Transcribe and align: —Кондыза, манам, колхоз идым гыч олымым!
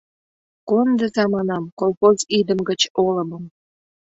—Кондыза, 0.69 1.23
манам, 1.33 1.63
колхоз 1.79 2.17
идым 2.39 2.59
гыч 2.69 2.81
олымым! 3.05 3.43